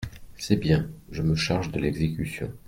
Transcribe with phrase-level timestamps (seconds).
[0.35, 2.51] C’est bien, je me charge de l’exécution.